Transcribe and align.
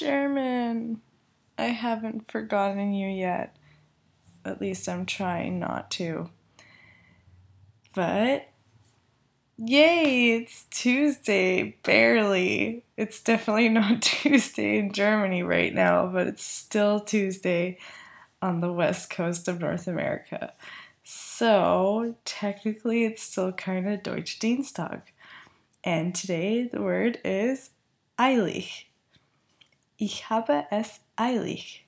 German. 0.00 1.02
I 1.58 1.64
haven't 1.66 2.30
forgotten 2.30 2.94
you 2.94 3.06
yet. 3.06 3.54
At 4.46 4.58
least 4.58 4.88
I'm 4.88 5.04
trying 5.04 5.60
not 5.60 5.90
to. 5.92 6.30
But 7.94 8.48
yay, 9.58 10.38
it's 10.38 10.64
Tuesday, 10.70 11.76
barely. 11.82 12.86
It's 12.96 13.22
definitely 13.22 13.68
not 13.80 14.00
Tuesday 14.00 14.78
in 14.78 14.94
Germany 14.94 15.42
right 15.42 15.74
now, 15.74 16.06
but 16.06 16.26
it's 16.26 16.44
still 16.44 17.00
Tuesday 17.00 17.76
on 18.40 18.60
the 18.60 18.72
west 18.72 19.10
coast 19.10 19.48
of 19.48 19.60
North 19.60 19.86
America. 19.86 20.54
So 21.04 22.16
technically, 22.24 23.04
it's 23.04 23.22
still 23.22 23.52
kind 23.52 23.86
of 23.86 24.02
Deutsch 24.02 24.38
Dienstag. 24.38 25.02
And 25.84 26.14
today 26.14 26.62
the 26.62 26.80
word 26.80 27.18
is 27.22 27.68
eilig. 28.18 28.84
Ich 30.02 30.30
habe 30.30 30.64
es 30.70 31.02
eilig. 31.14 31.86